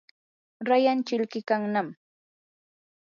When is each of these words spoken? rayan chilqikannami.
rayan 0.69 0.99
chilqikannami. 1.11 1.93